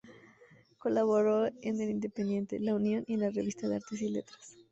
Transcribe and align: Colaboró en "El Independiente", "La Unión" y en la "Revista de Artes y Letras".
Colaboró 0.79 1.45
en 1.61 1.79
"El 1.79 1.91
Independiente", 1.91 2.59
"La 2.59 2.73
Unión" 2.73 3.03
y 3.05 3.13
en 3.13 3.19
la 3.19 3.29
"Revista 3.29 3.67
de 3.69 3.75
Artes 3.75 4.01
y 4.01 4.09
Letras". 4.09 4.57